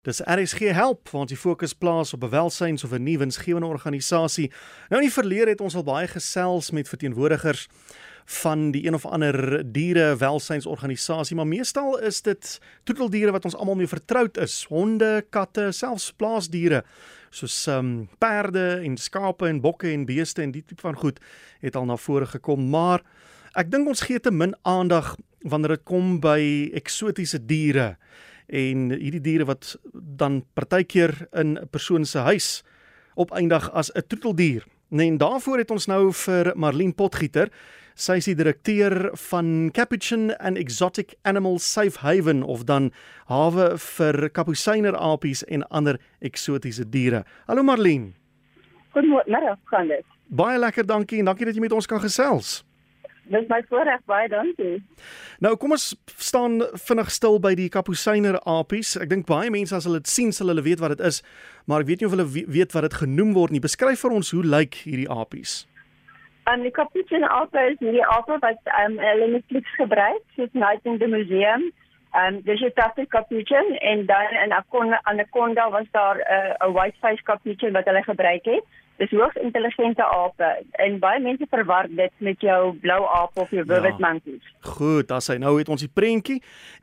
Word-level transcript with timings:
Dis 0.00 0.22
RSG 0.24 0.70
help 0.72 1.10
ons 1.12 1.28
die 1.28 1.36
fokus 1.36 1.74
plaas 1.76 2.14
op 2.16 2.22
'n 2.24 2.32
welsyns 2.32 2.84
of 2.84 2.92
'n 2.92 3.02
nuwe 3.02 3.18
winsgewende 3.18 3.66
organisasie. 3.66 4.50
Nou 4.88 5.02
in 5.02 5.08
die 5.08 5.12
verlede 5.12 5.50
het 5.50 5.60
ons 5.60 5.74
al 5.74 5.82
baie 5.82 6.08
gesels 6.08 6.70
met 6.70 6.88
verteenwoordigers 6.88 7.68
van 8.24 8.70
die 8.70 8.86
een 8.86 8.94
of 8.94 9.06
ander 9.06 9.72
diere 9.72 10.16
welsynsorganisasie, 10.16 11.36
maar 11.36 11.46
meestal 11.46 11.98
is 11.98 12.22
dit 12.22 12.60
troeteldiere 12.84 13.30
wat 13.30 13.44
ons 13.44 13.56
almal 13.56 13.74
mee 13.74 13.86
vertroud 13.86 14.36
is, 14.36 14.64
honde, 14.68 15.26
katte, 15.30 15.72
selfs 15.72 16.12
plaasdiere 16.12 16.84
soos 17.30 17.66
um 17.66 18.08
perde 18.18 18.80
en 18.84 18.96
skape 18.96 19.46
en 19.46 19.60
bokke 19.60 19.92
en 19.92 20.06
beeste 20.06 20.42
en 20.42 20.50
die 20.50 20.64
tipe 20.64 20.80
van 20.80 20.96
goed 20.96 21.20
het 21.60 21.76
al 21.76 21.84
na 21.84 21.96
vore 21.96 22.26
gekom, 22.26 22.70
maar 22.70 23.02
ek 23.54 23.70
dink 23.70 23.88
ons 23.88 24.00
gee 24.00 24.20
te 24.20 24.30
min 24.30 24.54
aandag 24.62 25.16
wanneer 25.40 25.68
dit 25.68 25.84
kom 25.84 26.20
by 26.20 26.70
eksotiese 26.72 27.46
diere 27.46 27.96
en 28.50 28.90
hierdie 28.90 29.22
diere 29.22 29.46
wat 29.48 29.76
dan 29.92 30.42
partykeer 30.54 31.28
in 31.32 31.58
'n 31.58 31.68
persoon 31.70 32.04
se 32.04 32.18
huis 32.18 32.62
opeindig 33.14 33.70
as 33.72 33.90
'n 33.94 34.02
troeteldier. 34.06 34.64
Nee, 34.88 35.06
en 35.06 35.18
daarvoor 35.18 35.58
het 35.58 35.70
ons 35.70 35.86
nou 35.86 36.12
vir 36.12 36.52
Marlene 36.56 36.92
Potgieter, 36.92 37.48
sy 37.94 38.16
is 38.16 38.24
die 38.24 38.34
direkteur 38.34 39.10
van 39.28 39.70
Capuchin 39.72 40.32
and 40.38 40.58
Exotic 40.58 41.14
Animals 41.22 41.72
Safe 41.72 41.98
Haven 41.98 42.42
of 42.42 42.64
dan 42.64 42.90
hawe 43.26 43.78
vir 43.78 44.30
kapusyner 44.30 44.96
apies 44.96 45.44
en 45.44 45.62
ander 45.68 46.00
eksotiese 46.20 46.88
diere. 46.90 47.24
Hallo 47.46 47.62
Marlene. 47.62 48.12
Goeiemôre, 48.94 49.56
gaan 49.64 49.88
dit? 49.88 50.04
Baie 50.26 50.58
lekker, 50.58 50.86
dankie 50.86 51.18
en 51.18 51.24
dankie 51.24 51.46
dat 51.46 51.54
jy 51.54 51.60
met 51.60 51.72
ons 51.72 51.86
kan 51.86 52.00
gesels. 52.00 52.64
Dis 53.30 53.46
my 53.48 53.60
voorreg 53.68 54.00
baie 54.10 54.28
dankie. 54.28 54.80
Nou 55.38 55.56
kom 55.60 55.74
ons 55.76 55.94
staan 56.16 56.60
vinnig 56.86 57.10
stil 57.10 57.38
by 57.42 57.54
die 57.58 57.68
kapusyner 57.68 58.40
apies. 58.48 58.96
Ek 58.96 59.10
dink 59.12 59.26
baie 59.28 59.50
mense 59.50 59.76
as 59.76 59.86
hulle 59.88 60.00
dit 60.02 60.10
sien, 60.10 60.32
sal 60.32 60.50
hulle 60.52 60.64
weet 60.66 60.80
wat 60.80 60.96
dit 60.96 61.04
is, 61.06 61.20
maar 61.66 61.84
ek 61.84 61.90
weet 61.92 62.00
nie 62.00 62.08
of 62.08 62.16
hulle 62.16 62.28
weet 62.30 62.74
wat 62.74 62.88
dit 62.88 62.98
genoem 63.02 63.34
word 63.36 63.54
nie. 63.54 63.62
Beskryf 63.62 64.02
vir 64.02 64.16
ons 64.16 64.32
hoe 64.34 64.42
lyk 64.44 64.80
hierdie 64.86 65.10
apies? 65.10 65.64
Um, 66.50 66.64
die 66.64 66.74
kapusyner 66.74 67.30
ape 67.30 67.60
is 67.70 67.78
die 67.78 68.02
ape 68.02 68.40
wat 68.42 68.72
um, 68.80 68.98
hulle 68.98 69.30
met 69.36 69.46
kliks 69.52 69.76
gebruik, 69.78 70.24
soos 70.34 70.50
nou 70.56 70.72
in 70.82 70.98
die 70.98 71.12
museum. 71.12 71.70
Um, 72.18 72.40
dis 72.42 72.62
'n 72.66 72.74
tasse 72.74 73.06
kapucyn 73.06 73.76
en 73.92 74.06
dan 74.06 74.34
'n 74.34 74.52
anaconda 75.04 75.70
was 75.70 75.86
daar 75.92 76.18
'n 76.18 76.56
uh, 76.66 76.74
white 76.74 76.98
face 77.00 77.22
kapucyn 77.22 77.72
wat 77.72 77.84
hulle 77.84 78.02
gebruik 78.02 78.44
het 78.44 78.64
dis 79.00 79.12
hoogs 79.16 79.40
intelligente 79.40 80.04
ape 80.04 80.50
en 80.84 80.98
baie 81.00 81.20
mense 81.24 81.46
verwar 81.50 81.88
dit 81.88 82.12
met 82.26 82.44
jou 82.44 82.60
blou 82.82 83.00
aap 83.08 83.38
of 83.40 83.50
jou 83.54 83.64
vivid 83.64 83.96
ja. 83.96 84.02
monkeys. 84.04 84.52
Goed, 84.76 85.12
as 85.16 85.30
hy 85.32 85.38
nou 85.40 85.56
het 85.58 85.72
ons 85.72 85.84
die 85.84 85.92
prentjie 85.92 86.40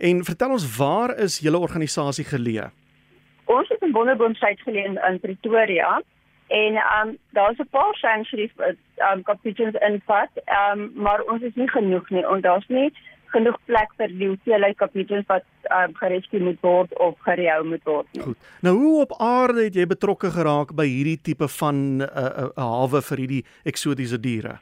en 0.10 0.23
vertel 0.26 0.56
ons 0.58 0.66
waar 0.78 1.14
is 1.28 1.40
julle 1.45 1.62
organisasie 1.62 2.26
geleë? 2.26 2.72
Ons 3.54 3.70
is 3.72 3.84
in 3.86 3.94
Wonderboomsuid 3.95 4.64
geleë 4.66 4.95
in 4.98 5.20
Pretoria 5.23 6.00
en 6.58 6.80
um 6.82 7.14
daar's 7.38 7.60
'n 7.60 7.70
paar 7.72 7.94
sanctuaries 8.02 8.54
um 9.12 9.23
kapucins 9.23 9.78
in 9.88 10.02
pad, 10.06 10.30
um 10.72 10.92
maar 10.95 11.22
ons 11.22 11.42
is 11.42 11.56
nie 11.56 11.70
genoeg 11.70 12.10
nie. 12.10 12.28
Ons 12.28 12.42
daar's 12.42 12.68
nie 12.68 12.92
genoeg 13.33 13.58
plek 13.66 13.94
vir 13.97 14.14
die 14.20 14.30
hoeveelheid 14.31 14.78
kapiteins 14.78 15.28
wat 15.28 15.45
uh, 15.72 15.88
gerescue 16.00 16.44
moet 16.44 16.61
word 16.61 16.94
of 17.03 17.17
gerehou 17.25 17.64
moet 17.67 17.83
word. 17.89 18.08
Nie. 18.14 18.23
Goed. 18.30 18.38
Nou 18.61 18.75
hoe 18.78 19.02
op 19.02 19.17
aarde 19.22 19.67
het 19.67 19.75
jy 19.75 19.88
betrokke 19.89 20.31
geraak 20.31 20.73
by 20.78 20.88
hierdie 20.88 21.20
tipe 21.22 21.48
van 21.59 21.75
'n 21.98 22.02
uh, 22.08 22.48
uh, 22.48 22.50
hawe 22.55 23.02
vir 23.09 23.17
hierdie 23.17 23.44
eksotiese 23.66 24.20
diere? 24.20 24.58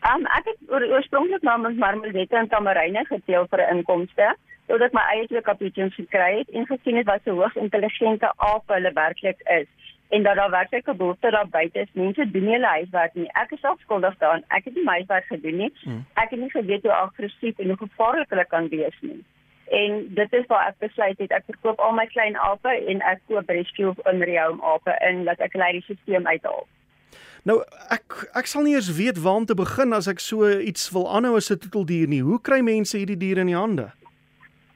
Um, 0.00 0.24
ek 0.26 0.46
het 0.48 0.60
oor, 0.72 0.84
oorspronklik 0.96 1.42
namens 1.42 1.76
Marmelette 1.78 2.36
en 2.36 2.48
Tamaryne 2.48 3.04
geteel 3.04 3.46
vir 3.50 3.66
inkomste 3.68 4.34
totdat 4.70 4.94
my 4.96 5.02
eie 5.12 5.26
twee 5.26 5.42
kapiteins 5.42 5.94
gekry 5.94 6.38
het 6.38 6.50
en 6.56 6.66
gesien 6.66 6.96
het 6.96 7.06
wat 7.06 7.20
so 7.24 7.34
hoog 7.36 7.56
intelligente 7.56 8.32
ape 8.36 8.72
hulle 8.72 8.92
werklik 8.96 9.40
is 9.44 9.68
en 10.10 10.22
dat 10.22 10.36
daar 10.36 10.50
werklik 10.50 10.86
'n 10.88 10.96
behoefte 10.96 11.30
daar 11.30 11.48
buite 11.48 11.78
is. 11.78 11.88
Mense 11.92 12.30
doen 12.30 12.44
nie 12.44 12.52
hulle 12.52 12.66
huiswerk 12.66 13.14
nie. 13.14 13.30
Ek 13.32 13.50
is 13.50 13.62
afskuldig 13.62 14.18
daaraan. 14.18 14.44
Ek 14.48 14.64
het 14.64 14.74
nie 14.74 14.84
my 14.84 14.92
huiswerk 14.92 15.26
gedoen 15.26 15.56
nie. 15.56 15.72
Hmm. 15.82 16.06
Ek 16.14 16.30
het 16.30 16.40
nie 16.40 16.50
geweet 16.50 16.82
hoe 16.82 16.92
aggressief 16.92 17.58
en 17.58 17.66
hoe 17.66 17.76
gevaarlik 17.76 18.30
hulle 18.30 18.44
kan 18.44 18.68
wees 18.68 18.96
nie. 19.00 19.24
En 19.70 20.14
dit 20.14 20.32
is 20.32 20.46
waar 20.46 20.66
ek 20.68 20.78
besluit 20.78 21.18
het 21.18 21.30
ek 21.30 21.44
verkoop 21.46 21.78
al 21.78 21.92
my 21.92 22.06
klein 22.06 22.36
ape 22.36 22.68
en 22.86 23.00
ek 23.00 23.20
koop 23.26 23.48
rescue 23.48 23.94
in 24.10 24.22
Rehome 24.22 24.62
ape 24.62 24.90
en 24.90 25.24
laat 25.24 25.40
ek 25.40 25.52
hulle 25.52 25.72
die 25.72 25.82
stelsel 25.82 26.26
uithaal. 26.26 26.66
Nou 27.42 27.62
ek 27.90 28.26
ek 28.34 28.46
sal 28.46 28.62
nie 28.62 28.74
eens 28.74 28.96
weet 28.96 29.22
waar 29.22 29.34
om 29.34 29.46
te 29.46 29.54
begin 29.54 29.92
as 29.92 30.08
ek 30.08 30.18
so 30.18 30.50
iets 30.58 30.90
wil 30.90 31.06
aanhou 31.14 31.36
as 31.36 31.50
'n 31.50 31.58
troeteldier 31.58 32.08
nie. 32.08 32.22
Hoe 32.22 32.40
kry 32.40 32.60
mense 32.60 32.98
hierdie 32.98 33.16
diere 33.16 33.40
in 33.40 33.46
die 33.46 33.56
hande? 33.56 33.92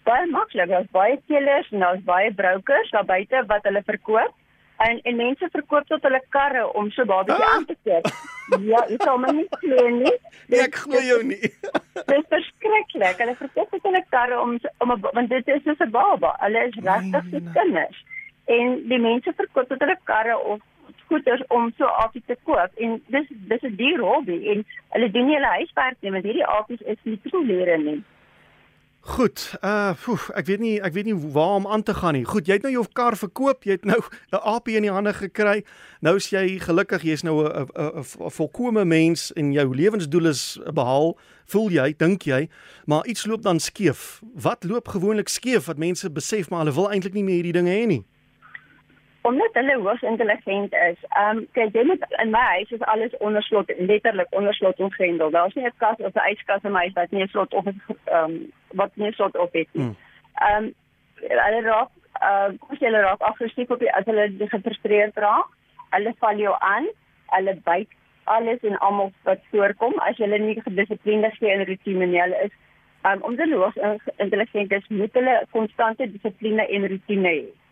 Baie 0.04 0.26
maklik. 0.26 0.68
Daar's 0.68 0.90
baie 0.92 1.20
teelers 1.26 1.72
en 1.72 1.78
daar's 1.80 2.04
baie 2.04 2.34
brokers 2.34 2.90
daar 2.90 3.04
buite 3.04 3.44
wat 3.46 3.62
hulle 3.62 3.82
verkoop 3.82 4.34
en 4.76 5.00
en 5.02 5.16
mense 5.16 5.48
verkoop 5.52 5.86
tot 5.88 6.02
hulle 6.02 6.20
karre 6.28 6.64
om 6.72 6.90
so 6.90 7.04
babatjie 7.04 7.44
ah. 7.44 7.54
aan 7.54 7.66
te 7.68 7.76
koop. 7.86 8.08
Ja, 8.60 8.82
ek 8.84 9.02
sal 9.02 9.18
my 9.22 9.32
nie 9.32 9.46
glo 9.60 9.88
nie. 9.98 10.16
Nee, 10.52 10.60
ek 10.60 10.74
glo 10.76 11.00
jou 11.00 11.20
nie. 11.24 11.40
Dit 12.10 12.16
is 12.18 12.26
verskriklik. 12.28 13.22
Hulle 13.22 13.36
verkoop 13.38 13.70
tot 13.72 13.88
hulle 13.88 14.02
karre 14.12 14.40
om 14.40 14.58
om 14.84 14.94
want 15.06 15.30
dit 15.32 15.48
is 15.54 15.62
soos 15.64 15.80
'n 15.80 15.90
baba. 15.94 16.34
Hulle 16.42 16.66
is 16.68 16.76
regtig 16.84 17.30
se 17.30 17.42
kinders. 17.56 18.04
En 18.56 18.76
die 18.90 19.00
mense 19.00 19.32
verkoop 19.40 19.68
tot 19.68 19.80
hulle 19.80 19.96
karre 20.10 20.38
of 20.38 20.60
goeders 21.08 21.42
om 21.48 21.72
so 21.78 21.88
afie 22.04 22.22
te 22.26 22.36
koop 22.48 22.82
en 22.84 22.98
dis 23.14 23.28
dis 23.50 23.62
'n 23.62 23.76
duur 23.76 24.00
hobby 24.00 24.38
en 24.52 24.64
hulle 24.96 25.10
doen 25.10 25.26
nie 25.26 25.36
hulle 25.38 25.56
huiswerk 25.58 25.96
nie 26.00 26.12
want 26.16 26.24
hierdie 26.24 26.50
apies 26.58 26.82
is 26.94 27.00
nie 27.02 27.20
troelere 27.28 27.78
nie. 27.78 28.02
Goed, 29.04 29.52
uh 29.60 29.92
poef, 30.00 30.30
ek 30.32 30.46
weet 30.48 30.62
nie 30.64 30.78
ek 30.80 30.94
weet 30.96 31.04
nie 31.04 31.14
waar 31.34 31.58
om 31.58 31.66
aan 31.68 31.82
te 31.84 31.92
gaan 31.94 32.16
nie. 32.16 32.22
Goed, 32.24 32.46
jy 32.48 32.56
het 32.56 32.62
nou 32.64 32.70
jou 32.72 32.84
kar 32.96 33.12
verkoop, 33.20 33.66
jy 33.68 33.76
het 33.76 33.84
nou 33.84 33.98
'n 34.32 34.40
AP 34.40 34.70
in 34.72 34.86
die 34.86 34.92
hande 34.92 35.12
gekry. 35.12 35.60
Nou 36.00 36.16
is 36.16 36.30
jy 36.32 36.56
gelukkig, 36.58 37.04
jy's 37.04 37.22
nou 37.22 37.44
'n 37.44 37.68
'n 37.68 38.00
'n 38.00 38.30
volkomme 38.32 38.84
mens 38.84 39.28
en 39.36 39.52
jou 39.52 39.76
lewensdoel 39.76 40.32
is 40.32 40.58
behaal, 40.72 41.18
voel 41.44 41.68
jy, 41.70 41.92
dink 41.98 42.24
jy, 42.24 42.48
maar 42.86 43.04
iets 43.06 43.26
loop 43.26 43.42
dan 43.42 43.60
skeef. 43.60 44.22
Wat 44.34 44.64
loop 44.64 44.88
gewoonlik 44.88 45.28
skeef 45.28 45.66
wat 45.66 45.76
mense 45.76 46.10
besef 46.10 46.48
maar 46.48 46.64
hulle 46.64 46.74
wil 46.74 46.90
eintlik 46.90 47.12
nie 47.12 47.24
meer 47.24 47.44
hierdie 47.44 47.60
dinge 47.60 47.76
hê 47.76 47.86
nie? 47.86 48.04
Omdat 49.28 49.48
hulle 49.52 49.74
hoogs 49.80 50.02
intelligent 50.02 50.72
is. 50.72 50.98
Ehm 51.08 51.36
um, 51.36 51.46
kyk 51.56 51.76
jy 51.76 51.84
met 51.88 52.02
in 52.22 52.32
my 52.32 52.42
huis 52.56 52.72
is 52.76 52.82
alles 52.92 53.16
onder 53.26 53.42
slot, 53.42 53.72
letterlik 53.78 54.26
onder 54.36 54.54
slot 54.54 54.80
omgrendel. 54.86 55.30
Daar's 55.30 55.54
nie 55.54 55.64
'n 55.64 55.72
kas 55.76 55.96
of 55.96 56.14
'n 56.14 56.28
yskas 56.32 56.66
in 56.68 56.72
my 56.72 56.82
huis 56.84 56.92
wat 56.92 57.10
nie 57.10 57.22
'n 57.22 57.28
slot 57.28 57.54
of 57.54 57.66
ehm 57.66 58.18
um, 58.18 58.52
wat 58.80 58.90
nie 58.96 59.12
slot 59.12 59.36
op 59.36 59.52
het 59.52 59.68
nie. 59.72 59.84
Hmm. 59.84 59.96
Ehm 60.34 60.64
um, 60.64 60.74
hulle 61.44 61.60
raak 61.70 61.90
uh 62.28 62.50
jy 62.80 62.86
hulle 62.86 63.00
raak 63.00 63.20
aggressief 63.20 63.70
op 63.70 63.78
die 63.78 63.94
as 63.94 64.04
hulle 64.04 64.28
gefrustreerd 64.38 65.16
raak. 65.16 65.48
Hulle 65.90 66.14
val 66.18 66.36
jou 66.36 66.54
aan. 66.58 66.88
Hulle 67.26 67.58
byt 67.64 67.88
alles 68.24 68.60
en 68.60 68.78
almal 68.78 69.12
wat 69.22 69.40
voorkom 69.50 69.98
as 69.98 70.16
jy 70.16 70.26
nie 70.38 70.60
gedissiplineerd 70.60 71.32
is 71.32 71.48
en 71.48 71.64
rutineer 71.64 72.40
is. 72.44 72.52
Um, 73.02 73.22
omdat 73.22 73.48
hulle 73.48 73.64
hoogs 73.64 74.08
intelligent 74.16 74.72
is, 74.72 74.88
moet 74.88 75.12
hulle 75.12 75.46
konstante 75.50 76.12
dissipline 76.12 76.66
en 76.68 76.86
rutine 76.86 77.28
hê 77.28 77.63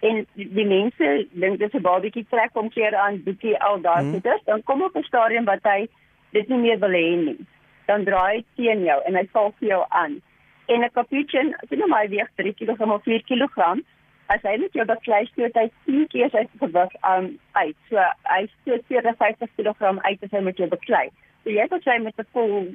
en 0.00 0.26
die, 0.38 0.64
mense 0.64 1.08
dink 1.32 1.58
dis 1.60 1.74
'n 1.74 1.82
babatjie 1.84 2.26
trek 2.30 2.56
om 2.56 2.70
keer 2.70 2.96
aan 2.96 3.22
boetie 3.24 3.56
al 3.58 3.80
daai 3.80 4.02
hmm. 4.02 4.12
goeders. 4.12 4.44
Dan 4.44 4.62
kom 4.62 4.82
op 4.82 4.96
'n 4.96 5.02
stadium 5.02 5.44
wat 5.44 5.62
hy 5.62 5.88
dit 6.32 6.48
nie 6.48 6.58
meer 6.58 6.78
wil 6.78 6.96
hê 6.96 7.16
nie. 7.24 7.38
Dan 7.86 8.04
draai 8.04 8.36
hy 8.36 8.44
teen 8.56 8.84
jou 8.84 9.00
en 9.04 9.14
hy 9.14 9.26
val 9.32 9.54
vir 9.58 9.68
jou 9.68 9.84
aan. 9.88 10.20
En 10.66 10.84
'n 10.84 10.90
capuchin 10.92 11.54
as 11.62 11.68
jy 11.70 11.76
nou 11.76 11.88
maar 11.88 12.08
weeg 12.08 12.30
3 12.36 12.54
kg 12.54 12.80
of 12.80 13.02
4 13.02 13.22
kg 13.22 13.80
as 14.26 14.42
hy 14.42 14.56
net 14.56 14.72
jou 14.72 14.84
baklei 14.84 15.26
stoot 15.26 15.54
hy 15.54 15.70
10 15.86 16.06
keer 16.06 16.30
sy 16.30 16.46
gewig 16.58 16.92
um, 17.02 17.38
uit. 17.52 17.76
So 17.88 17.96
hy 18.24 18.46
stoot 18.60 18.84
40 18.86 19.16
kg 19.56 19.98
uit 20.02 20.22
as 20.22 20.30
hy 20.30 20.40
met 20.40 20.56
jou 20.56 20.68
baklei. 20.68 21.08
So 21.42 21.50
jy 21.50 21.60
het 21.60 21.82
sy 21.82 21.98
met 21.98 22.18
'n 22.18 22.26
vol 22.32 22.74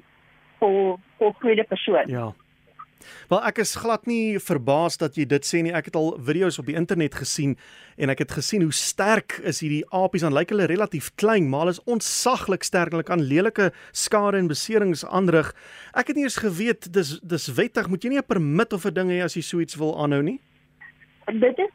vol 0.59 0.99
vol 1.17 1.31
goeie 1.39 1.63
persoon. 1.63 2.07
Ja 2.07 2.33
Wel 3.29 3.41
ek 3.49 3.59
is 3.63 3.75
glad 3.75 4.05
nie 4.09 4.39
verbaas 4.41 4.97
dat 5.01 5.17
jy 5.17 5.25
dit 5.29 5.45
sê 5.45 5.61
nie. 5.65 5.73
Ek 5.73 5.89
het 5.89 5.97
al 5.99 6.13
video's 6.27 6.59
op 6.61 6.69
die 6.69 6.77
internet 6.77 7.15
gesien 7.15 7.55
en 7.97 8.11
ek 8.13 8.25
het 8.25 8.35
gesien 8.37 8.65
hoe 8.65 8.73
sterk 8.75 9.39
is 9.43 9.61
hierdie 9.63 9.83
apies. 9.91 10.25
Dan 10.25 10.35
lyk 10.35 10.53
hulle 10.53 10.69
relatief 10.69 11.11
klein, 11.21 11.49
maar 11.49 11.65
hulle 11.65 11.75
is 11.77 11.83
ontsaglik 11.85 12.63
sterk. 12.63 12.93
Hulle 12.95 13.07
kan 13.07 13.23
lelike 13.23 13.71
skade 13.91 14.41
en 14.41 14.49
beserings 14.51 15.05
aanrig. 15.05 15.53
Ek 15.93 16.11
het 16.11 16.19
nie 16.19 16.27
eens 16.27 16.41
geweet 16.41 16.91
dis 16.93 17.19
dis 17.21 17.47
wettig. 17.57 17.89
Moet 17.89 18.03
jy 18.03 18.15
nie 18.15 18.21
'n 18.21 18.27
permit 18.27 18.73
of 18.73 18.85
'n 18.85 18.93
ding 18.93 19.09
hê 19.09 19.23
as 19.23 19.35
jy 19.35 19.41
so 19.41 19.59
iets 19.59 19.75
wil 19.75 19.97
aanhou 19.97 20.21
nie? 20.21 20.39
Dit 21.25 21.57
is 21.57 21.71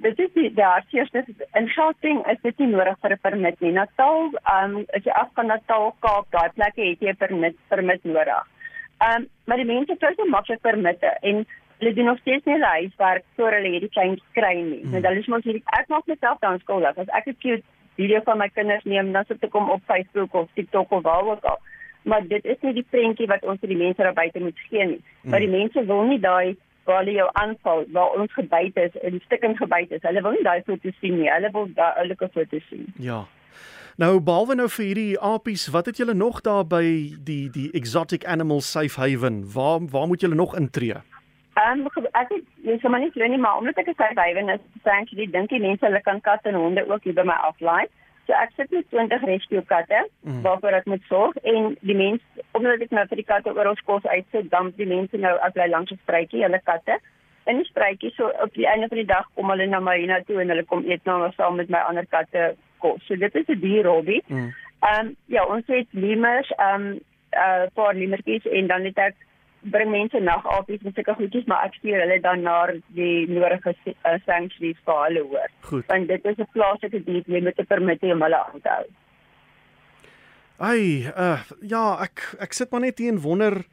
dit 0.00 0.18
is 0.18 0.30
die 0.32 0.50
daar's 0.54 0.88
eers 0.92 1.10
dit 1.12 1.26
in 1.52 1.68
Gauteng 1.68 2.24
is 2.32 2.38
dit 2.42 2.58
nie 2.58 2.68
nodig 2.68 2.96
vir 3.02 3.12
'n 3.12 3.18
permit 3.22 3.60
nie. 3.60 3.72
Natal, 3.72 4.32
ehm 4.32 4.76
um, 4.76 4.86
as 4.96 5.04
jy 5.04 5.12
af 5.12 5.28
kan 5.34 5.46
Natal 5.46 5.94
Kaap, 6.00 6.26
daai 6.30 6.48
plekke 6.56 6.82
het 6.88 7.00
jy 7.00 7.10
'n 7.10 7.16
permit 7.16 7.56
permit 7.68 8.04
nodig. 8.04 8.48
Ehm 8.98 9.22
um, 9.22 9.28
maar 9.44 9.56
die 9.60 9.68
mense 9.68 9.96
kry 10.00 10.14
so 10.16 10.24
maklik 10.30 10.60
permitte 10.60 11.16
en 11.20 11.44
hulle 11.78 11.94
doen 11.94 12.04
nog 12.04 12.18
steeds 12.18 12.44
nie 12.44 12.54
hulle 12.54 12.72
huiswerk 12.78 13.24
voor 13.36 13.52
hulle 13.52 13.68
hierdie 13.74 13.92
klein 13.96 14.18
kry 14.32 14.54
nie. 14.60 14.82
Mm. 14.84 14.90
Nou 14.90 15.00
dan 15.00 15.20
is 15.20 15.26
mos 15.26 15.44
hierdie 15.44 15.62
ek 15.78 15.88
maak 15.88 16.06
myself 16.06 16.38
dan 16.40 16.58
skuldig 16.62 16.98
as 16.98 17.14
ek 17.20 17.26
'n 17.26 17.36
cute 17.44 17.64
video 17.96 18.20
van 18.24 18.38
my 18.38 18.48
kinders 18.48 18.84
neem 18.84 19.12
dan 19.12 19.24
sit 19.24 19.44
ek 19.44 19.52
hom 19.52 19.70
op 19.70 19.82
Facebook 19.86 20.34
of 20.34 20.48
TikTok 20.54 20.90
of 20.90 21.02
waar 21.02 21.24
ook 21.24 21.44
al. 21.44 21.58
Maar 22.02 22.26
dit 22.28 22.44
is 22.44 22.60
nie 22.60 22.72
die 22.72 22.86
prentjie 22.90 23.26
wat 23.26 23.44
ons 23.44 23.60
vir 23.60 23.68
die 23.68 23.82
mense 23.82 24.02
daar 24.02 24.12
buite 24.12 24.40
moet 24.40 24.58
gee 24.68 24.86
nie. 24.86 25.02
Mm. 25.22 25.30
Maar 25.30 25.40
die 25.40 25.54
mense 25.58 25.84
wil 25.84 26.02
nie 26.02 26.20
daai 26.20 26.56
waar 26.84 26.98
hulle 27.00 27.12
jou 27.16 27.28
aanval, 27.32 27.84
waar 27.92 28.18
ons 28.20 28.32
gebyt 28.32 28.76
is 28.76 28.96
en 29.00 29.20
stikkend 29.24 29.56
gebyt 29.56 29.90
is. 29.90 30.02
Hulle 30.02 30.22
wil 30.22 30.36
nie 30.36 30.44
daai 30.44 30.62
foto's 30.66 30.98
sien 31.00 31.16
nie. 31.20 31.30
Hulle 31.32 31.50
wil 31.52 31.70
daai 31.74 32.00
oulike 32.02 32.28
foto's 32.34 32.66
sien. 32.68 32.86
Ja. 32.98 33.24
Nou 33.94 34.16
behalwe 34.26 34.56
nou 34.58 34.64
vir 34.74 34.84
hierdie 34.88 35.18
apies, 35.22 35.68
wat 35.70 35.86
het 35.86 36.00
julle 36.00 36.16
nog 36.18 36.40
daar 36.42 36.64
by 36.66 36.82
die 37.26 37.44
die 37.54 37.68
Exotic 37.78 38.24
Animal 38.26 38.58
Safe 38.60 38.98
Haven? 39.00 39.36
Waar 39.54 39.84
waar 39.92 40.08
moet 40.10 40.20
julle 40.20 40.34
nog 40.34 40.56
intree? 40.58 40.96
Ehm 41.54 41.84
um, 41.86 42.08
ek 42.10 42.32
het 42.32 42.42
jy 42.66 42.74
sê 42.82 42.90
maar 42.90 43.04
nie 43.04 43.12
glo 43.14 43.28
nie, 43.30 43.38
maar 43.38 43.60
omdat 43.62 43.78
ek 43.78 43.92
'n 43.92 43.94
safe 43.94 44.18
haven 44.18 44.48
is, 44.48 44.64
dink 44.82 45.12
ek 45.14 45.32
dink 45.32 45.48
die 45.48 45.60
mense 45.60 45.86
hulle 45.86 46.00
kan 46.00 46.20
katte 46.20 46.48
en 46.48 46.58
honde 46.58 46.82
ook 46.90 47.04
hier 47.04 47.14
by 47.14 47.22
my 47.22 47.38
aflaai. 47.50 47.86
So 48.26 48.32
ek 48.32 48.50
sit 48.56 48.70
met 48.70 48.90
20 48.90 49.22
rescue 49.30 49.62
katte 49.62 50.08
mm. 50.22 50.42
waarvoor 50.42 50.74
ek 50.80 50.86
moet 50.86 51.02
sorg 51.08 51.36
en 51.36 51.76
die 51.80 51.94
mense 51.96 52.24
omdat 52.52 52.80
ek 52.80 52.90
nou 52.90 53.06
vir 53.06 53.16
die 53.16 53.30
katte 53.30 53.54
oral 53.54 53.78
kos 53.84 54.04
uitsit, 54.04 54.50
dan 54.50 54.72
die 54.76 54.90
mense 54.90 55.16
nou 55.16 55.38
as 55.38 55.54
hulle 55.54 55.70
langs 55.70 55.92
'n 55.92 56.02
spruitjie, 56.02 56.42
hulle 56.42 56.60
katte 56.64 56.98
in 57.46 57.56
die 57.56 57.70
spruitjie 57.70 58.10
so 58.16 58.32
op 58.42 58.54
die 58.54 58.66
einde 58.66 58.88
van 58.88 58.98
die 58.98 59.10
dag 59.14 59.26
kom 59.34 59.50
hulle 59.50 59.66
na 59.66 59.80
my 59.80 59.98
hiernatoe 59.98 60.40
en 60.40 60.48
hulle 60.48 60.64
kom 60.64 60.84
eet 60.88 61.04
nou 61.04 61.30
saam 61.36 61.56
met 61.56 61.68
my 61.68 61.78
ander 61.78 62.06
katte 62.06 62.56
kos. 62.84 63.04
So 63.08 63.16
dit 63.16 63.34
is 63.40 63.48
'n 63.48 63.60
dier 63.60 63.88
hobby. 63.88 64.20
Mm. 64.26 64.38
Ehm 64.38 65.04
mm. 65.04 65.08
um, 65.08 65.16
ja, 65.36 65.44
ons 65.44 65.66
het 65.66 65.88
lemurs, 65.90 66.50
ehm 66.56 66.74
um, 66.74 66.88
'n 66.92 67.00
uh, 67.34 67.66
paar 67.74 67.94
lemertjies 67.94 68.46
en 68.46 68.66
dan 68.66 68.84
het 68.84 68.98
ek 68.98 69.14
bring 69.72 69.90
mense 69.90 70.20
nagapies 70.20 70.82
en 70.84 70.92
sulke 70.94 71.14
goedjies, 71.18 71.46
maar 71.48 71.64
ek 71.68 71.78
stuur 71.78 72.00
hulle 72.00 72.18
dan 72.20 72.42
na 72.44 72.58
die 72.96 73.24
nodige 73.30 73.74
uh, 73.86 74.18
sanctuaries 74.26 74.82
vir 74.84 75.00
hulle 75.04 75.22
hoor. 75.30 75.48
Goed. 75.70 75.86
Want 75.88 76.08
dit 76.08 76.24
is 76.24 76.38
'n 76.38 76.52
plaaslike 76.52 77.04
dier 77.04 77.22
jy 77.26 77.40
moet 77.42 77.58
'n 77.58 77.66
permit 77.66 78.02
hê 78.02 78.12
om 78.12 78.22
hulle 78.22 78.44
aan 78.44 78.60
te 78.60 78.68
hou. 78.68 78.86
Ai, 80.56 81.10
uh, 81.16 81.40
ja, 81.60 81.98
ek 82.02 82.36
ek 82.38 82.52
sit 82.52 82.70
maar 82.70 82.80
net 82.80 82.98
hier 82.98 83.12
en 83.12 83.20
wonder 83.20 83.64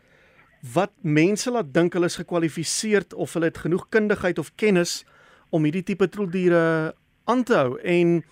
wat 0.73 0.91
mense 1.01 1.51
laat 1.51 1.73
dink 1.73 1.93
hulle 1.93 2.05
is 2.05 2.19
gekwalifiseer 2.21 3.03
of 3.15 3.33
hulle 3.33 3.49
het 3.49 3.57
genoeg 3.57 3.89
kundigheid 3.89 4.39
of 4.39 4.55
kennis 4.55 5.05
om 5.49 5.63
hierdie 5.63 5.83
tipe 5.83 6.07
troeldiere 6.09 6.93
aan 7.25 7.43
te 7.43 7.55
hou 7.57 7.79
en 7.81 8.23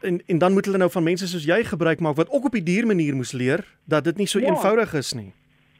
en 0.00 0.22
en 0.26 0.38
dan 0.38 0.52
moet 0.52 0.64
hulle 0.64 0.78
nou 0.78 0.90
van 0.90 1.02
mense 1.02 1.28
soos 1.28 1.44
jy 1.44 1.64
gebruik 1.64 2.00
maak 2.00 2.16
wat 2.16 2.30
ook 2.30 2.44
op 2.44 2.52
die 2.52 2.62
diermanier 2.62 3.14
moes 3.14 3.32
leer 3.32 3.64
dat 3.84 4.04
dit 4.04 4.16
nie 4.16 4.26
so 4.26 4.38
ja. 4.38 4.46
eenvoudig 4.46 4.94
is 4.94 5.12
nie. 5.12 5.32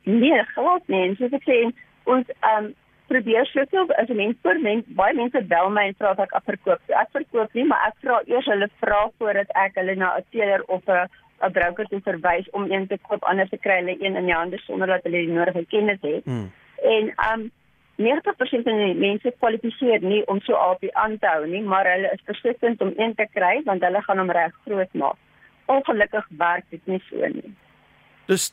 Nee, 0.02 0.44
glad 0.54 0.86
nie. 0.86 1.14
Soos 1.16 1.32
ek 1.32 1.44
sê, 1.48 1.58
ons 2.04 2.26
ehm 2.40 2.64
um, 2.64 2.74
probeer 3.10 3.46
soveel 3.50 3.90
as 3.98 4.08
'n 4.08 4.16
mens 4.16 4.36
vir 4.42 4.60
mens 4.60 4.84
baie 5.00 5.14
mense 5.14 5.40
bel 5.52 5.70
my 5.70 5.86
en 5.88 5.96
vra 5.98 6.10
of 6.10 6.18
ek 6.18 6.36
afverkoop. 6.38 6.80
So 6.86 6.94
ek 6.94 7.10
verkoop 7.12 7.54
nie, 7.58 7.64
maar 7.64 7.88
ek 7.88 7.96
vra 8.02 8.20
eers 8.26 8.46
hulle 8.46 8.68
vra 8.82 9.00
voordat 9.18 9.50
ek 9.64 9.74
hulle 9.74 9.96
na 9.96 10.16
'n 10.16 10.24
teeler 10.30 10.62
of 10.68 10.82
'n 10.86 11.08
'n 11.42 11.52
broker 11.52 11.86
toe 11.90 12.00
verwys 12.00 12.50
om 12.50 12.70
een 12.70 12.86
te 12.86 12.98
koop 13.08 13.24
anders 13.24 13.50
te 13.50 13.58
kry 13.58 13.76
hulle 13.80 13.96
een 13.98 14.16
in 14.16 14.26
die 14.26 14.34
hande 14.34 14.58
sonder 14.58 14.86
dat 14.86 15.02
hulle 15.02 15.26
die 15.26 15.36
nodige 15.38 15.64
kennis 15.66 15.98
het. 16.00 16.24
Hmm. 16.24 16.52
En 16.82 17.12
ehm 17.16 17.40
um, 17.40 17.50
90% 18.00 18.64
van 18.66 18.78
die 18.80 18.94
mense 18.96 19.32
kwalifiseer 19.38 20.04
nie 20.04 20.20
om 20.32 20.40
so 20.46 20.56
AP 20.56 20.86
aan 20.92 21.18
te 21.20 21.28
hou 21.28 21.46
nie, 21.46 21.62
maar 21.62 21.88
hulle 21.88 22.12
is 22.16 22.22
persistent 22.28 22.80
om 22.80 22.94
een 22.96 23.14
te 23.18 23.26
kry 23.34 23.58
want 23.66 23.84
hulle 23.84 24.02
gaan 24.06 24.22
hom 24.22 24.30
reg 24.36 24.54
groot 24.64 24.94
maak. 25.02 25.18
Ongelukkig 25.70 26.30
werk 26.40 26.64
dit 26.70 26.86
nie 26.86 27.02
so 27.10 27.28
nie. 27.34 27.52
Dis 28.30 28.50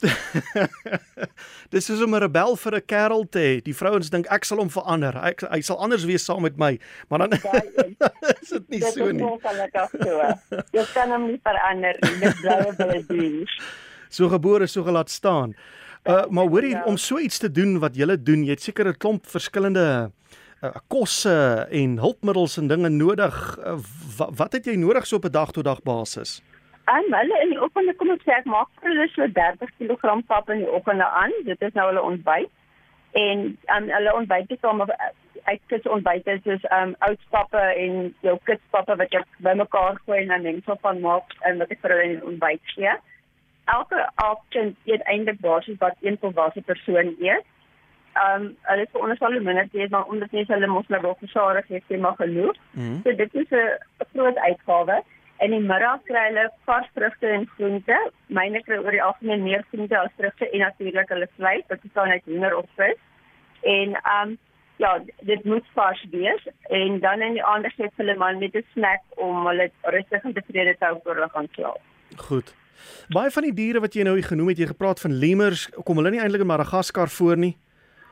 Dis 1.73 1.89
is 1.93 2.01
om 2.01 2.15
'n 2.15 2.21
rebel 2.25 2.55
vir 2.55 2.75
'n 2.75 2.85
kerel 2.85 3.23
te 3.29 3.39
hê. 3.39 3.61
Die 3.61 3.75
vrouens 3.75 4.09
dink 4.09 4.25
ek 4.27 4.45
sal 4.45 4.57
hom 4.57 4.69
verander. 4.69 5.15
Ek 5.23 5.41
hy 5.41 5.61
sal 5.61 5.77
anders 5.77 6.05
wees 6.05 6.25
saam 6.25 6.41
met 6.41 6.57
my, 6.57 6.79
maar 7.09 7.19
dan 7.19 7.31
is 8.41 8.49
dit 8.49 8.69
nie 8.69 8.81
so 8.81 9.05
nie. 9.05 9.13
Dit 9.13 9.21
is 9.21 9.31
ongelukkig 9.31 9.89
so. 10.01 10.63
Jy 10.73 10.85
kan 10.93 11.11
hom 11.11 11.27
nie 11.27 11.39
verander 11.43 11.95
nie. 12.01 12.19
Dit 12.19 12.41
bly 12.41 12.59
op 12.67 12.77
hulle 12.77 13.03
doen. 13.07 13.45
So 14.09 14.29
gebore, 14.29 14.67
so 14.67 14.83
gelaat 14.83 15.09
staan. 15.09 15.53
Uh, 16.03 16.25
maar 16.29 16.47
hoor 16.47 16.63
jy 16.63 16.75
ja. 16.75 16.83
om 16.85 16.97
so 16.97 17.19
iets 17.19 17.37
te 17.37 17.51
doen 17.51 17.79
wat 17.79 17.95
jy 17.95 18.17
doen, 18.23 18.43
jy 18.43 18.55
het 18.55 18.61
seker 18.61 18.87
'n 18.87 18.97
klomp 18.97 19.25
verskillende 19.25 20.11
uh, 20.61 20.75
kosse 20.87 21.67
en 21.71 21.97
hulpmiddels 21.97 22.57
en 22.57 22.67
dinge 22.67 22.89
nodig. 22.89 23.57
Uh, 23.57 23.77
wat, 24.17 24.31
wat 24.37 24.53
het 24.53 24.65
jy 24.65 24.75
nodig 24.75 25.05
so 25.05 25.15
op 25.15 25.25
'n 25.25 25.31
dag 25.31 25.51
tot 25.51 25.63
dag 25.63 25.81
basis? 25.83 26.41
En 26.85 27.03
hulle 27.11 27.41
in 27.43 27.49
die 27.49 27.61
oggend 27.61 27.95
kom 27.99 28.11
ek 28.11 28.21
sê 28.23 28.31
ek 28.37 28.45
maak 28.45 28.69
vir 28.79 28.93
hulle 28.93 29.07
so 29.11 29.27
30 29.27 29.71
kg 29.77 30.21
pap 30.27 30.49
in 30.49 30.63
die 30.63 30.71
oggende 30.71 31.03
aan. 31.03 31.33
Dit 31.43 31.61
is 31.61 31.73
nou 31.73 31.87
hulle 31.89 32.01
ontbyt. 32.01 32.49
En 33.11 33.57
um, 33.75 33.89
hulle 33.89 34.13
ontbyt 34.13 34.51
is 34.51 34.63
om 34.69 34.83
ek 35.51 35.61
kits 35.67 35.87
ontbyt 35.87 36.27
is 36.27 36.41
soos 36.43 36.63
um 36.77 36.95
oudstappe 37.07 37.59
en 37.83 38.15
jou 38.25 38.37
kitspappe 38.49 38.95
wat 38.95 39.11
jy 39.11 39.21
bymekaar 39.43 39.99
gooi 40.05 40.21
en 40.21 40.33
dan 40.33 40.41
net 40.47 40.63
so 40.65 40.75
van 40.81 40.99
maak 41.03 41.35
en 41.49 41.59
wat 41.63 41.71
ek 41.71 41.83
vir 41.83 41.95
hulle 41.95 42.23
ontbyt 42.31 42.73
gee. 42.73 42.83
Ja? 42.87 42.97
Elke 43.75 43.99
option 44.31 44.75
eet 44.85 45.03
eintlik 45.11 45.39
basies 45.43 45.77
wat 45.83 45.95
een 46.01 46.17
volwasse 46.21 46.61
persoon 46.61 47.15
eet. 47.19 47.45
Ehm 48.13 48.41
um, 48.41 48.55
hulle 48.69 48.85
is 48.87 48.91
veronderstel 48.91 49.37
om 49.37 49.43
minder 49.43 49.69
te 49.71 49.79
eet 49.79 49.89
maar 49.89 50.09
omdat 50.13 50.31
mense 50.31 50.53
hulle 50.53 50.67
mos 50.67 50.87
nou 50.87 51.01
wel 51.01 51.17
versadig 51.19 51.67
het, 51.67 51.83
sê 51.83 51.99
maar 51.99 52.15
genoeg. 52.15 52.55
Mm 52.71 52.87
-hmm. 52.87 53.01
So 53.03 53.15
dit 53.15 53.33
is 53.33 53.49
'n 53.49 53.77
groot 54.13 54.37
uitgawe. 54.37 55.03
En 55.37 55.53
in 55.53 55.65
middag 55.65 56.01
kry 56.03 56.23
hulle 56.27 56.51
vars 56.65 56.87
vrugte 56.93 57.27
en 57.27 57.47
groente. 57.55 58.11
Myne 58.27 58.63
kry 58.63 58.77
oor 58.77 58.91
die 58.91 59.03
algemeen 59.03 59.43
meer 59.43 59.65
groente 59.71 59.99
as 59.99 60.17
vrugte 60.17 60.49
en 60.49 60.59
natuurlik 60.59 61.09
hulle 61.09 61.27
vleis, 61.35 61.63
wat 61.67 61.81
bestaan 61.81 62.09
uit 62.09 62.25
hoender 62.25 62.57
of 62.57 62.69
vis. 62.75 62.99
En 63.61 63.93
ehm 63.93 64.29
um, 64.29 64.37
ja, 64.77 65.01
dit 65.19 65.43
moet 65.43 65.65
vars 65.73 66.05
wees 66.11 66.47
en 66.61 66.99
dan 66.99 67.21
in 67.21 67.31
die 67.31 67.43
aand 67.43 67.73
gee 67.73 67.89
hulle 67.95 68.15
man 68.15 68.37
met 68.37 68.55
'n 68.55 68.65
snack 68.71 69.01
om 69.15 69.47
hulle 69.47 69.71
rustig 69.81 70.23
en 70.23 70.33
tevrede 70.33 70.77
te 70.77 70.85
hou 70.85 70.99
voor 71.03 71.13
hulle 71.13 71.29
gaan 71.29 71.47
slaap. 71.51 71.81
Goed. 72.15 72.55
Baie 73.13 73.31
van 73.31 73.47
die 73.47 73.53
diere 73.53 73.81
wat 73.83 73.95
jy 73.95 74.03
nou 74.07 74.17
genoem 74.21 74.51
het, 74.53 74.61
jy 74.61 74.67
gepraat 74.71 74.99
van 74.99 75.13
lemurs, 75.13 75.67
kom 75.83 76.01
hulle 76.01 76.11
nie 76.11 76.21
eintlik 76.23 76.43
in 76.45 76.51
Madagaskar 76.51 77.09
voor 77.09 77.37
nie? 77.37 77.55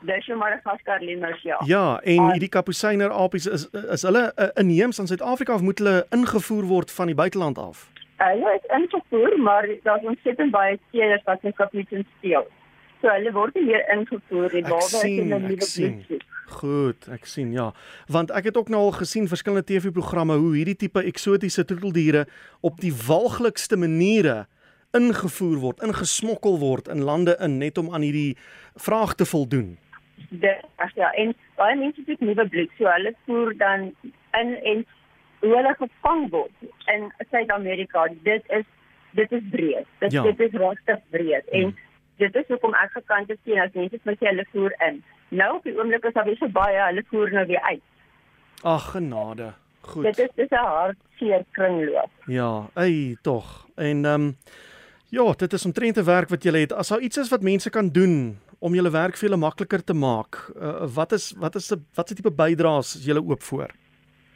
Dis 0.06 0.27
in 0.27 0.38
Madagaskar 0.38 1.01
lemurs 1.01 1.41
ja. 1.41 1.57
Ja, 1.65 2.00
en 2.03 2.31
hierdie 2.31 2.51
kapusyner 2.51 3.13
apies 3.13 3.47
is 3.47 3.67
is 3.73 4.06
hulle 4.06 4.27
uh, 4.35 4.50
inheems 4.62 5.00
in 5.00 5.07
Suid-Afrika 5.07 5.56
of 5.56 5.65
moet 5.65 5.81
hulle 5.81 6.06
ingevoer 6.15 6.67
word 6.69 6.91
van 6.91 7.12
die 7.12 7.17
buiteland 7.17 7.57
af? 7.57 7.88
Hulle 8.21 8.53
is 8.59 8.69
ingevoer, 8.77 9.39
maar 9.41 9.67
daar's 9.83 10.06
ontsettend 10.06 10.51
baie 10.51 10.79
teelers 10.91 11.23
wat 11.25 11.44
in 11.44 11.53
kapusyns 11.53 12.07
steel. 12.19 12.45
So 13.01 13.12
hulle 13.12 13.33
word 13.35 13.57
nie 13.57 13.65
meer 13.71 13.83
ingevoer 13.97 14.53
nie, 14.53 14.63
behalwe 14.63 15.01
as 15.01 15.03
hulle 15.03 15.41
nuwe 15.41 15.59
bloed 15.59 16.31
Goed, 16.45 17.07
ek 17.09 17.25
sien 17.25 17.50
ja. 17.56 17.71
Want 18.12 18.29
ek 18.38 18.51
het 18.51 18.57
ook 18.59 18.69
nou 18.69 18.83
al 18.88 18.94
gesien 19.00 19.25
verskillende 19.27 19.65
TV-programme 19.65 20.38
hoe 20.38 20.53
hierdie 20.53 20.77
tipe 20.85 21.01
eksotiese 21.01 21.65
troeteldiere 21.65 22.25
op 22.62 22.77
die 22.83 22.94
walglikste 22.94 23.79
maniere 23.81 24.45
ingevoer 24.95 25.57
word, 25.63 25.81
ingesmokkel 25.83 26.59
word 26.59 26.88
in 26.88 27.03
lande 27.03 27.36
in 27.44 27.57
net 27.57 27.77
om 27.77 27.94
aan 27.94 28.06
hierdie 28.06 28.38
vraag 28.75 29.15
te 29.15 29.25
voldoen. 29.25 29.77
Dit 30.30 30.63
ja, 30.95 31.12
en 31.12 31.33
baie 31.59 31.75
mense 31.75 32.03
het 32.06 32.19
nuwe 32.24 32.47
bloed, 32.47 32.71
so 32.77 32.88
hulle 32.88 33.13
voer 33.25 33.57
dan 33.57 33.89
in 34.39 34.53
en 34.71 34.86
hulle 35.45 35.74
gevang 35.80 36.30
word 36.31 36.69
in 36.91 37.10
Suid-Amerika. 37.31 38.08
Dit 38.24 38.43
is 38.48 38.65
dit 39.15 39.31
is 39.31 39.43
breed. 39.51 39.88
Dit 40.00 40.12
ja. 40.12 40.24
dit 40.24 40.39
is 40.39 40.60
regtig 40.60 41.03
breed 41.10 41.51
en 41.51 41.62
hmm. 41.62 41.75
dit 42.22 42.36
is 42.36 42.48
hoekom 42.48 42.74
ek 42.79 42.96
gekant 43.00 43.29
het 43.31 43.39
sien 43.43 43.60
as 43.63 43.75
mense 43.75 44.00
met 44.03 44.24
hulle 44.29 44.48
voer 44.51 44.75
in. 44.88 45.03
Nou 45.29 45.55
op 45.58 45.67
die 45.67 45.75
oomblik 45.77 46.05
is 46.05 46.15
daar 46.15 46.27
baie 46.27 46.51
baie 46.60 46.81
hulle 46.88 47.05
voer 47.12 47.31
nou 47.31 47.46
weer 47.51 47.62
uit. 47.72 47.86
Ag 48.63 48.91
genade. 48.91 49.53
Goed. 49.86 50.03
Dit 50.03 50.19
is 50.19 50.31
dis 50.36 50.50
'n 50.50 50.65
hartseer 50.65 51.43
kringloop. 51.51 52.12
Ja, 52.25 52.69
ei 52.74 53.17
tog. 53.22 53.67
En 53.75 54.05
ehm 54.05 54.22
um, 54.22 54.38
Ja, 55.15 55.31
dit 55.38 55.53
is 55.53 55.65
omtrent 55.65 55.98
'n 55.98 56.03
werk 56.03 56.29
wat 56.29 56.43
jy 56.43 56.51
het. 56.51 56.74
As 56.74 56.88
daar 56.88 57.00
iets 57.00 57.17
is 57.17 57.29
wat 57.29 57.41
mense 57.41 57.69
kan 57.69 57.89
doen 57.89 58.39
om 58.60 58.74
julle 58.74 58.91
werk 58.91 59.15
vir 59.17 59.29
hulle 59.29 59.39
makliker 59.39 59.84
te 59.84 59.93
maak, 59.93 60.34
uh, 60.55 60.84
wat 60.95 61.12
is 61.12 61.34
wat 61.38 61.55
is 61.55 61.72
'n 61.72 61.86
wat 61.95 62.07
se 62.07 62.15
tipe 62.15 62.31
bydraes 62.31 62.95
is 62.95 63.05
julle 63.05 63.24
oop 63.24 63.41
voor? 63.41 63.69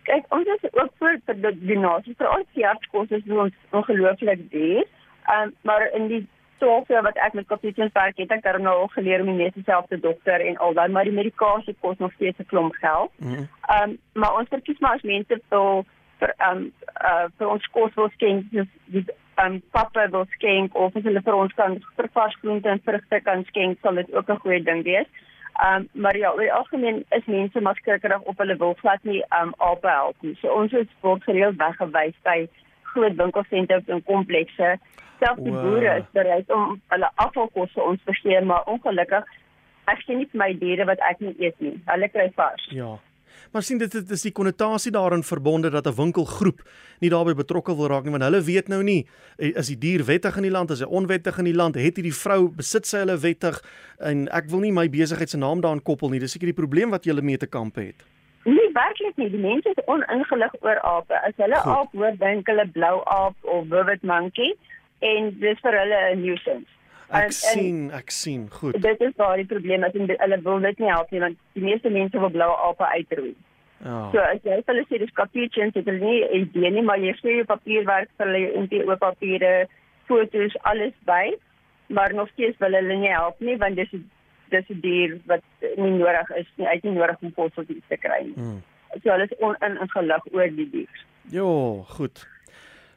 Kyk, 0.04 0.26
ons 0.30 0.48
is 0.48 0.72
oop 0.72 0.92
vir 1.00 1.20
die 1.26 1.66
donasie 1.74 2.16
vir 2.18 2.46
die 2.54 2.66
hartkosse 2.66 3.16
is 3.16 3.24
ons 3.28 3.54
ongelooflik 3.72 4.52
duur. 4.52 4.86
Ehm 5.28 5.44
um, 5.44 5.56
maar 5.62 5.92
in 5.94 6.08
die 6.08 6.28
12 6.58 6.88
jaar 6.88 7.04
wat 7.04 7.18
ek 7.18 7.34
met 7.34 7.48
kapitein 7.48 7.90
werk, 7.94 8.18
het 8.18 8.32
ek 8.32 8.44
dan 8.44 8.62
nou 8.62 8.78
al 8.82 8.88
geleer 8.88 9.20
om 9.20 9.26
die 9.26 9.44
meeste 9.44 9.62
self 9.66 9.86
te 9.88 10.00
dokter 10.00 10.40
en 10.42 10.58
al 10.58 10.74
daai 10.74 10.90
maar 10.90 11.04
die 11.04 11.20
medikasie 11.22 11.76
kos 11.80 11.98
nog 11.98 12.14
steeds 12.14 12.40
'n 12.40 12.46
klomp 12.46 12.74
geld. 12.74 13.12
Mhm. 13.18 13.34
Ehm 13.34 13.90
mm 13.90 13.90
um, 13.90 13.98
maar 14.14 14.38
ons 14.40 14.50
verkies 14.50 14.80
maar 14.80 14.96
as 14.96 15.02
mense 15.02 15.42
wil 15.50 15.86
vir 16.20 16.34
ehm 16.38 16.58
um, 16.58 16.74
uh 17.12 17.26
vir 17.38 17.48
ons 17.48 17.66
kos 17.68 17.94
wil 17.96 18.10
skenk, 18.10 18.46
dis 18.52 18.68
um, 19.44 19.62
pappa 19.72 20.08
wil 20.12 20.26
skenk 20.36 20.76
of 20.76 20.96
as 20.96 21.04
hulle 21.04 21.22
vir 21.26 21.36
ons 21.36 21.56
kan 21.58 21.80
vir 21.98 22.10
vars 22.14 22.38
groente 22.42 22.70
en 22.70 22.82
vrugte 22.86 23.20
kan 23.26 23.44
skenk, 23.50 23.80
sal 23.82 23.96
dit 23.96 24.14
ook 24.14 24.30
'n 24.30 24.42
goeie 24.44 24.64
ding 24.64 24.84
wees. 24.84 25.10
Um 25.68 25.90
maar 25.92 26.18
ja, 26.18 26.32
oor 26.32 26.46
die 26.46 26.54
algemeen 26.54 27.04
is 27.10 27.26
mense 27.26 27.62
maar 27.62 27.76
skrikkerig 27.76 28.22
op 28.22 28.38
hulle 28.38 28.56
wil 28.58 28.74
glad 28.74 29.04
nie 29.04 29.24
um 29.42 29.54
op 29.58 29.84
help 29.84 30.16
nie. 30.22 30.36
So 30.42 30.54
ons 30.54 30.72
is 30.72 30.88
word 31.02 31.24
gereeld 31.24 31.58
weggewys 31.58 32.16
by 32.24 32.48
groot 32.94 33.16
winkelsentrums 33.16 33.88
en 33.88 34.04
komplekse. 34.04 34.78
Selfs 35.20 35.44
die 35.44 35.52
wow. 35.52 35.62
boere 35.62 35.98
is 36.00 36.08
bereid 36.12 36.52
om 36.52 36.82
hulle 36.88 37.10
afvalkosse 37.16 37.82
ons 37.82 38.00
te 38.06 38.14
gee, 38.22 38.42
maar 38.42 38.64
ongelukkig 38.66 39.26
ek 39.86 40.02
sien 40.06 40.22
nie 40.22 40.30
my 40.32 40.54
diere 40.54 40.86
wat 40.86 41.02
ek 41.10 41.20
nie 41.20 41.36
eet 41.44 41.60
nie. 41.60 41.76
Hulle 41.86 42.10
kry 42.14 42.32
vars. 42.36 42.66
Ja. 42.72 42.96
Maar 43.52 43.64
sien 43.64 43.78
dit 43.78 43.92
dit 43.92 44.12
is 44.12 44.22
die 44.22 44.32
konnotasie 44.32 44.92
daarin 44.92 45.24
verbonde 45.24 45.70
dat 45.70 45.88
'n 45.88 45.96
winkelgroep 45.96 46.62
nie 47.00 47.10
daarbey 47.10 47.34
betrokke 47.34 47.76
wil 47.76 47.88
raak 47.88 48.04
nie 48.04 48.12
want 48.12 48.24
hulle 48.24 48.42
weet 48.42 48.68
nou 48.68 48.84
nie 48.84 49.08
eh, 49.38 49.56
is 49.56 49.68
die 49.68 49.78
dier 49.78 50.06
wettig 50.06 50.38
in 50.38 50.44
die 50.44 50.52
land 50.52 50.72
is 50.72 50.80
hy 50.80 50.86
onwettig 50.86 51.38
in 51.38 51.46
die 51.46 51.56
land 51.56 51.76
het 51.76 51.96
hierdie 51.96 52.14
vrou 52.14 52.50
besit 52.50 52.86
sy 52.86 52.98
hulle 52.98 53.18
wettig 53.18 53.62
en 54.00 54.28
ek 54.32 54.50
wil 54.50 54.60
nie 54.60 54.72
my 54.72 54.90
besigheid 54.90 55.30
se 55.30 55.38
naam 55.38 55.62
daaraan 55.62 55.84
koppel 55.84 56.10
nie 56.10 56.20
dis 56.20 56.32
seker 56.32 56.48
die 56.48 56.62
probleem 56.62 56.90
wat 56.90 57.06
jy 57.06 57.14
mee 57.22 57.38
te 57.38 57.48
kamp 57.48 57.76
het. 57.76 58.04
Nee, 58.46 58.70
werklik 58.74 59.18
nie. 59.18 59.30
Die 59.30 59.42
mense 59.42 59.70
is 59.70 59.86
oningelig 59.86 60.54
oor 60.62 60.80
ape. 60.88 61.16
As 61.28 61.36
hulle 61.36 61.60
Goed. 61.60 61.74
aap 61.74 61.92
hoor, 61.94 62.16
dink 62.22 62.48
hulle 62.48 62.66
blou 62.72 63.02
aap 63.06 63.36
of 63.44 63.68
vivid 63.74 64.04
monkey 64.04 64.54
en 65.06 65.32
dis 65.44 65.60
vir 65.66 65.80
hulle 65.82 66.00
'n 66.14 66.22
nuisance. 66.22 66.79
Ek 67.10 67.24
en, 67.24 67.32
sien, 67.34 67.78
ek 67.92 68.12
sien. 68.14 68.50
Goed. 68.54 68.78
Dit 68.82 69.02
is 69.02 69.14
waar 69.18 69.38
die 69.42 69.48
probleem 69.50 69.84
is 69.84 69.96
en 69.98 70.12
hulle 70.12 70.42
wil 70.46 70.60
dit 70.60 70.80
nie 70.80 70.92
help 70.92 71.12
nie 71.12 71.22
want 71.24 71.40
die 71.58 71.64
meeste 71.64 71.90
mense 71.90 72.20
wil 72.22 72.30
blou 72.30 72.50
ape 72.70 72.86
uitroei. 72.86 73.34
Ja. 73.84 73.98
So 74.14 74.22
as 74.22 74.42
jy 74.44 74.60
hulle 74.68 74.86
sê 74.86 75.00
dis 75.02 75.14
capuchins, 75.18 75.74
dit 75.74 75.88
is 75.88 76.02
nie 76.02 76.22
'n 76.24 76.42
idee 76.42 76.72
nie, 76.72 76.86
maar 76.86 77.00
jy 77.00 77.14
sê 77.18 77.38
jy 77.40 77.46
papierwerk 77.50 78.10
vir 78.18 78.28
hulle 78.28 78.54
en 78.54 78.68
die 78.68 78.84
oop 78.86 79.00
papiere, 79.00 79.68
foto's, 80.08 80.58
alles 80.72 80.94
by, 81.06 81.34
maar 81.88 82.14
nog 82.14 82.30
steeds 82.34 82.58
wil 82.60 82.74
hulle 82.74 82.96
nie 82.96 83.14
help 83.14 83.40
nie 83.40 83.58
want 83.58 83.76
dis 83.76 83.90
dis 84.50 84.70
'n 84.70 84.82
dier 84.82 85.18
wat 85.26 85.44
nie 85.78 85.92
nodig 85.98 86.30
is 86.38 86.50
nie, 86.58 86.68
uit 86.68 86.84
nie 86.84 86.94
nodig 86.94 87.18
om 87.22 87.34
fossil 87.34 87.66
te 87.66 87.98
kry 87.98 88.22
nie. 88.24 88.34
Hmm. 88.34 88.62
So 89.04 89.10
hulle 89.12 89.24
is 89.24 89.38
oningelig 89.40 90.26
oor 90.34 90.50
die 90.50 90.70
dier. 90.70 91.06
Jo, 91.32 91.84
goed. 91.90 92.28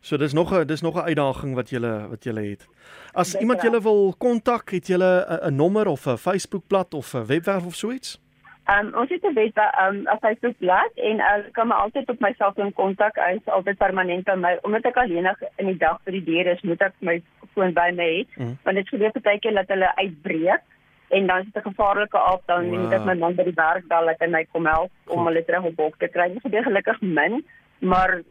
So 0.03 0.17
dis 0.19 0.33
nog 0.33 0.51
'n 0.53 0.67
dis 0.67 0.83
nog 0.83 0.95
'n 0.97 1.07
uitdaging 1.11 1.55
wat 1.55 1.71
julle 1.71 2.09
wat 2.09 2.25
julle 2.25 2.41
het. 2.41 2.69
As 3.13 3.27
Beter. 3.27 3.41
iemand 3.41 3.63
julle 3.63 3.81
wil 3.83 4.15
kontak, 4.19 4.71
het 4.71 4.87
julle 4.87 5.41
'n 5.43 5.55
nommer 5.55 5.87
of 5.87 6.07
'n 6.07 6.17
Facebookblad 6.17 6.95
of 6.95 7.15
'n 7.15 7.27
webwerf 7.27 7.65
of 7.67 7.75
so 7.75 7.91
iets? 7.91 8.21
Ehm 8.65 8.87
um, 8.87 8.95
ons 9.01 9.09
het 9.09 9.23
'n 9.23 9.35
web 9.35 9.57
ehm 9.57 9.95
um, 9.95 10.03
'n 10.03 10.19
Facebookblad 10.21 10.91
en 10.95 11.21
hulle 11.21 11.45
uh, 11.47 11.53
kan 11.53 11.69
my 11.69 11.75
altyd 11.75 12.09
op 12.09 12.21
my 12.21 12.35
selfoon 12.39 12.73
kontak. 12.73 13.17
Hy 13.17 13.35
is 13.35 13.53
altyd 13.53 13.77
permanent 13.77 14.25
by 14.25 14.35
my. 14.35 14.59
Omdat 14.63 14.85
ek 14.85 14.97
alleenig 14.97 15.39
in 15.57 15.67
die 15.67 15.77
dag 15.77 16.01
vir 16.05 16.13
die 16.13 16.25
diere 16.25 16.51
is, 16.51 16.61
moet 16.63 16.81
ek 16.81 16.93
my 16.99 17.23
foon 17.55 17.73
by 17.73 17.91
my 17.95 18.09
hê. 18.09 18.27
Mm. 18.37 18.59
Want 18.63 18.77
dit 18.77 18.89
gebeur 18.89 19.11
partykeer 19.11 19.55
dat 19.55 19.69
hulle 19.69 19.97
uitbreek 19.97 20.63
en 21.09 21.27
dan 21.27 21.39
is 21.39 21.45
dit 21.53 21.65
'n 21.65 21.69
gevaarlike 21.69 22.19
aap 22.19 22.43
dan 22.47 22.71
wow. 22.71 22.79
moet 22.79 22.93
ek 22.93 23.05
my 23.05 23.15
man 23.15 23.35
by 23.35 23.43
die 23.43 23.61
werk 23.65 23.89
bel 23.89 24.07
dat 24.07 24.21
hy 24.21 24.27
my 24.27 24.45
kom 24.53 24.67
help 24.67 24.91
om 25.07 25.27
hulle 25.27 25.45
terug 25.45 25.65
op 25.65 25.77
bok 25.77 25.99
te 25.99 26.09
kry. 26.09 26.29
Dit 26.33 26.43
gebeur 26.43 26.63
gelukkig 26.63 27.01
min, 27.01 27.45
maar 27.79 28.23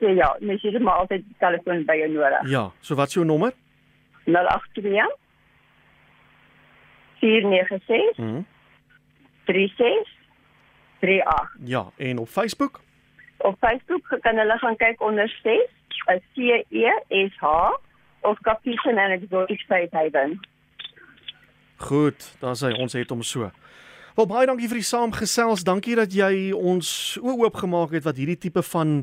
so 0.00 0.08
ja, 0.08 0.36
mens 0.40 0.62
het 0.62 0.78
maar 0.82 0.94
altyd 0.94 1.24
telefoon 1.38 1.84
by 1.84 1.96
jou 2.00 2.10
nodig. 2.12 2.50
Ja, 2.50 2.70
so 2.80 2.94
wat 2.94 3.08
is 3.08 3.14
jou 3.14 3.26
nommer? 3.26 3.52
082 4.24 5.16
496 7.20 8.16
mhm 8.16 8.42
36 9.44 10.18
38. 11.00 11.56
Ja, 11.64 11.90
en 11.96 12.18
op 12.18 12.28
Facebook? 12.28 12.80
Op 13.36 13.56
Facebook 13.58 14.18
kan 14.20 14.36
hulle 14.36 14.58
gaan 14.58 14.76
kyk 14.76 15.00
onder 15.00 15.28
6 15.42 15.68
C 16.34 16.36
E 16.68 16.90
S 17.08 17.36
H 17.36 17.46
of 18.20 18.40
Capuchin 18.40 18.98
and 18.98 19.22
Exotic 19.22 19.60
State 19.60 19.88
Haven. 19.96 20.40
Goed, 21.76 22.36
dan 22.40 22.56
sê 22.56 22.72
ons 22.76 22.92
het 22.92 23.10
hom 23.10 23.22
so. 23.22 23.50
Wel 24.20 24.28
baie 24.28 24.44
dankie 24.44 24.66
vir 24.68 24.76
die 24.76 24.84
saamgesels. 24.84 25.62
Dankie 25.64 25.94
dat 25.96 26.12
jy 26.12 26.50
ons 26.52 26.90
oop 27.24 27.54
gemaak 27.56 27.94
het 27.96 28.04
wat 28.04 28.18
hierdie 28.20 28.36
tipe 28.36 28.60
van 28.68 28.98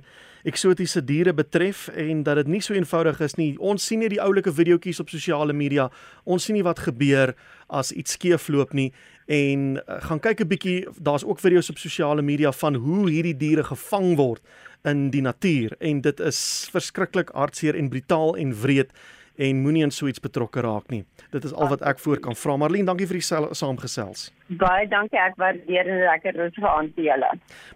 eksotiese 0.45 1.01
diere 1.01 1.33
betref 1.33 1.87
en 1.89 2.21
dat 2.27 2.37
dit 2.37 2.51
nie 2.53 2.59
so 2.61 2.77
eenvoudig 2.77 3.23
is 3.25 3.33
nie. 3.39 3.47
Ons 3.57 3.87
sien 3.89 4.03
nie 4.03 4.11
die 4.13 4.21
oulike 4.21 4.53
videoetjies 4.53 5.01
op 5.01 5.09
sosiale 5.09 5.55
media. 5.57 5.87
Ons 6.29 6.45
sien 6.45 6.53
nie 6.53 6.61
wat 6.67 6.83
gebeur 6.85 7.33
as 7.65 7.89
iets 7.97 8.13
skeefloop 8.13 8.77
nie 8.77 8.91
en 9.25 9.79
uh, 9.79 9.97
gaan 10.05 10.21
kyk 10.21 10.45
'n 10.45 10.51
bietjie. 10.53 10.77
Daar's 11.01 11.25
ook 11.25 11.41
video's 11.41 11.73
op 11.73 11.81
sosiale 11.81 12.21
media 12.21 12.51
van 12.51 12.75
hoe 12.75 13.09
hierdie 13.09 13.37
diere 13.37 13.63
gevang 13.63 14.13
word 14.21 14.45
in 14.85 15.09
die 15.09 15.25
natuur 15.25 15.73
en 15.81 16.01
dit 16.01 16.19
is 16.19 16.69
verskriklik 16.69 17.33
hartseer 17.33 17.73
en 17.73 17.89
brutaal 17.89 18.37
en 18.37 18.53
wreed 18.53 18.93
en 19.37 19.61
moenie 19.61 19.83
in 19.85 19.93
so 19.93 20.09
iets 20.09 20.21
betrokke 20.23 20.61
raak 20.65 20.89
nie. 20.93 21.03
Dit 21.33 21.45
is 21.45 21.53
al 21.53 21.69
wat 21.73 21.83
ek 21.85 21.99
voor 22.01 22.21
kan 22.23 22.35
vra. 22.35 22.57
Marlene, 22.57 22.89
dankie 22.89 23.07
vir 23.09 23.19
die 23.19 23.25
saamgesels. 23.59 24.29
Baie 24.47 24.87
dankie. 24.89 25.19
Ek 25.21 25.37
waardeer 25.41 25.89
en 25.91 26.03
lekker 26.07 26.39
rustige 26.41 26.69
aand 26.69 26.95
vir 26.97 27.11
julle. 27.11 27.29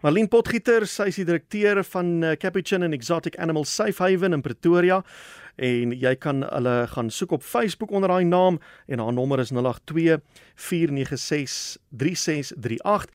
Marlene 0.05 0.31
Potgieter, 0.31 0.87
sy 0.89 1.11
is 1.11 1.21
die 1.21 1.27
direkteur 1.27 1.83
van 1.93 2.17
uh, 2.23 2.33
Capuchin 2.39 2.87
and 2.87 2.97
Exotic 2.97 3.37
Animal 3.39 3.67
Safe 3.69 4.01
Haven 4.01 4.37
in 4.37 4.45
Pretoria 4.45 5.01
en 5.61 5.91
jy 5.93 6.13
kan 6.21 6.41
hulle 6.47 6.75
gaan 6.93 7.09
soek 7.13 7.35
op 7.37 7.43
Facebook 7.43 7.91
onder 7.91 8.09
daai 8.09 8.25
naam 8.25 8.59
en 8.87 8.99
haar 9.03 9.13
nommer 9.13 9.39
is 9.43 9.51
082 9.51 10.21
496 10.55 11.77
3638 11.89 13.09